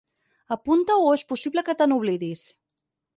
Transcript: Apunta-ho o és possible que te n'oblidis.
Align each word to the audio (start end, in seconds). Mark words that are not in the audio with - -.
Apunta-ho 0.55 1.03
o 1.09 1.11
és 1.17 1.23
possible 1.33 1.65
que 1.67 1.75
te 1.83 1.87
n'oblidis. 1.91 2.43